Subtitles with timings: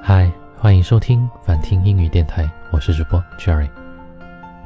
[0.00, 3.68] 嗨，欢迎收听反听英语电台，我是主播 Jerry。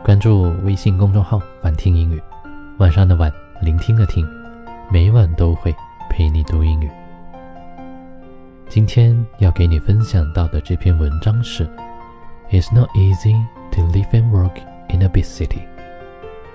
[0.04, 2.22] 关注微信公众号“反听英语”，
[2.78, 4.28] 晚上的晚，聆听的听，
[4.90, 5.74] 每晚都会
[6.08, 6.90] 陪你读英语。
[8.68, 11.68] 今天要给你分享到的这篇文章是
[12.50, 13.34] ：It's not easy
[13.72, 14.58] to live and work
[14.90, 15.62] in a big city。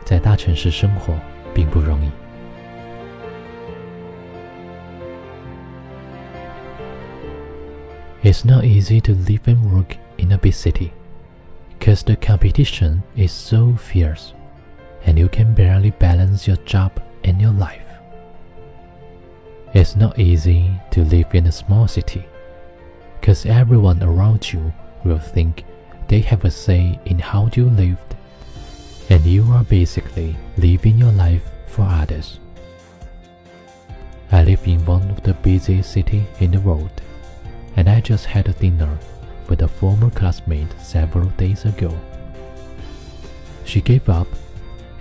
[0.06, 1.14] 在大城市生活
[1.54, 2.10] 并不容易。
[8.28, 10.92] It's not easy to live and work in a big city,
[11.70, 14.34] because the competition is so fierce,
[15.06, 16.92] and you can barely balance your job
[17.24, 17.88] and your life.
[19.74, 22.26] It's not easy to live in a small city,
[23.22, 24.74] because everyone around you
[25.06, 25.64] will think
[26.10, 28.14] they have a say in how you lived,
[29.10, 32.42] and you are basically living your life for others.
[34.34, 36.92] I live in one of the busiest cities in the world
[37.78, 38.98] and I just had a dinner
[39.48, 41.98] with a former classmate several days ago.
[43.66, 44.28] She gave up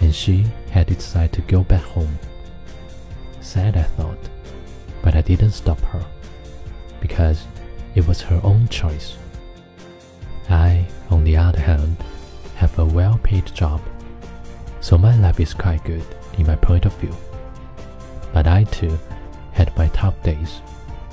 [0.01, 2.19] and she had decided to go back home.
[3.41, 4.19] Sad, I thought,
[5.03, 6.05] but I didn't stop her
[7.01, 7.47] because
[7.95, 9.17] it was her own choice.
[10.51, 11.97] I, on the other hand,
[12.57, 13.81] have a well paid job,
[14.81, 16.05] so my life is quite good
[16.39, 17.17] in my point of view.
[18.35, 18.99] But I too
[19.53, 20.61] had my tough days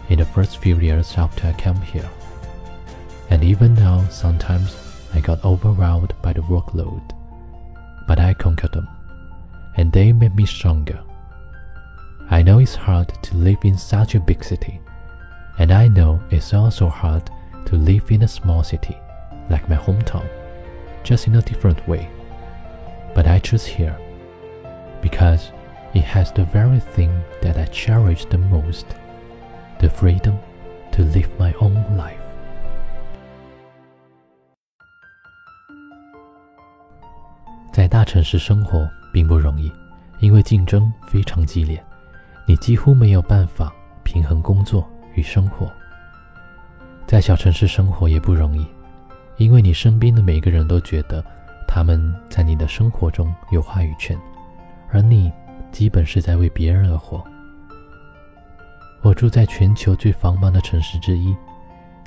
[0.10, 2.10] in the first few years after I came here.
[3.30, 4.76] And even now, sometimes
[5.14, 7.02] I got overwhelmed by the workload.
[8.08, 8.88] But I conquered them,
[9.78, 11.02] and they made me stronger.
[12.30, 14.82] I know it's hard to live in such a big city,
[15.60, 17.30] and I know it's also hard
[17.66, 18.98] to live in a small city,
[19.50, 20.28] like my hometown,
[21.04, 22.10] just in a different way.
[23.14, 23.98] But I choose here
[25.02, 25.52] because
[25.94, 28.88] it has the very thing that I cherish the most
[29.84, 30.38] the freedom
[30.94, 32.16] to live my own life.
[37.74, 39.70] 在大城市生活并不容易，
[40.20, 41.84] 因为竞争非常激烈，
[42.48, 43.74] 你几乎没有办法
[44.04, 45.70] 平衡工作与生活。
[47.06, 48.66] 在小城市生活也不容易，
[49.36, 51.22] 因为你身边的每个人都觉得
[51.68, 54.18] 他们在你的生活中有话语权，
[54.94, 55.30] 而你
[55.74, 57.22] 基本是在为别人而活。
[59.04, 61.36] 我住在全球最繁忙的城市之一。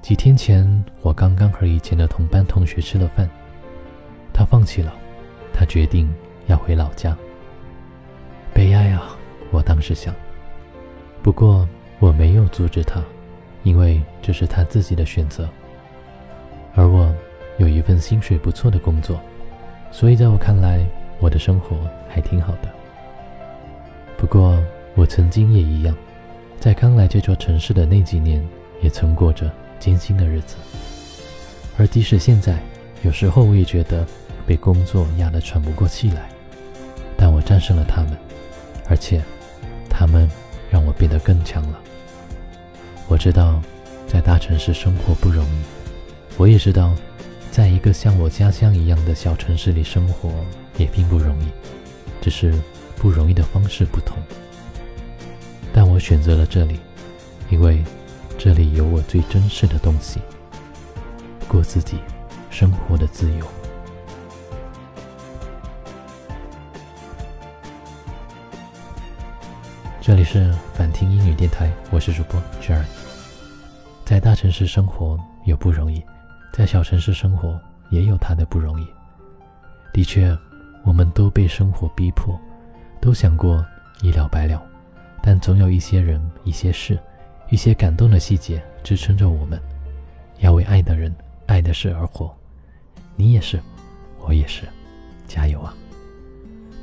[0.01, 3.29] 几天前，我刚刚和以前的同班同学吃了饭。
[4.33, 4.95] 他放弃了，
[5.53, 6.11] 他决定
[6.47, 7.15] 要回老家。
[8.55, 9.15] 悲哀啊！
[9.51, 10.15] 我当时想。
[11.23, 11.69] 不过
[11.99, 13.03] 我没有阻止他，
[13.63, 15.47] 因为这是他自己的选择。
[16.75, 17.15] 而我
[17.59, 19.21] 有一份薪水不错的工作，
[19.91, 20.83] 所以在我看来，
[21.21, 21.77] 我的生活
[22.09, 22.71] 还挺好的。
[24.17, 24.59] 不过
[24.95, 25.95] 我曾经也一样。
[26.59, 28.45] 在刚来这座城市的那几年，
[28.83, 30.57] 也曾过着艰辛的日子。
[31.79, 32.59] 而即使现在，
[33.03, 34.07] 有时候我也觉得
[34.47, 36.29] 被工作压得喘不过气来。
[37.17, 38.17] 但我战胜了他们，
[38.89, 39.23] 而且
[39.89, 40.29] 他们
[40.71, 41.79] 让我变得更强了。
[43.09, 43.63] 我知道，
[44.07, 45.59] 在大城市生活不容易。
[46.37, 46.95] 我也知道，
[47.51, 50.31] 在一个像我家乡一样的小城市里生活
[50.77, 51.47] 也并不容易，
[52.21, 52.53] 只是
[52.97, 54.19] 不容易的方式不同。
[55.77, 56.81] 但我选择了这里，
[57.51, 57.85] 因为
[58.39, 60.19] 这里有我最珍视的东西——
[61.47, 61.99] 过自己
[62.49, 63.47] 生活的自由。
[70.01, 72.87] 这里是反听英语电台，我是主播 Jerry。
[74.03, 76.03] 在大城市生活有不容易，
[76.55, 77.61] 在小城市生活
[77.91, 78.87] 也有它的不容易。
[79.93, 80.35] 的确，
[80.85, 82.35] 我们都被生活逼迫，
[82.99, 83.63] 都想过
[84.01, 84.63] 一了百了。
[85.27, 86.97] 但总有一些人、一些事、
[87.51, 89.61] 一些感动的细节支撑着我们，
[90.39, 91.13] 要为爱的人、
[91.47, 92.33] 爱的事而活。
[93.17, 93.61] 你也是，
[94.21, 94.63] 我也是，
[95.27, 95.75] 加油啊！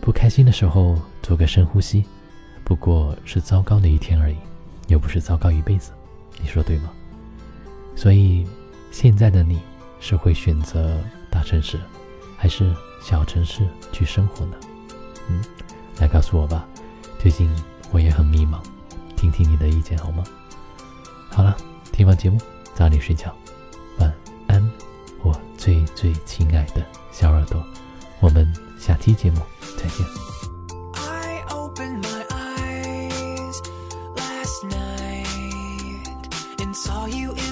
[0.01, 2.03] 不开心的时候做个深呼吸，
[2.65, 4.35] 不过是糟糕的一天而已，
[4.89, 5.93] 又不是糟糕一辈子。
[6.41, 6.91] 你说对吗？
[7.95, 8.45] 所以，
[8.91, 9.61] 现在的你
[10.01, 10.99] 是会选择
[11.31, 11.79] 大城市，
[12.35, 14.57] 还是小城市去生活呢？
[15.29, 15.41] 嗯，
[15.97, 16.67] 来告诉我吧。
[17.17, 17.49] 最近。
[17.91, 18.42] 我也很迷，
[19.33, 20.23] 听你的意见好吗？
[21.29, 21.57] 好了，
[21.91, 22.39] 听完节目
[22.75, 23.35] 早点睡觉，
[23.97, 24.13] 晚
[24.47, 24.71] 安，
[25.23, 27.61] 我最最亲爱的小耳朵，
[28.21, 28.47] 我们
[28.79, 29.41] 下期节目
[29.75, 30.05] 再见。
[36.73, 37.42] Saw you in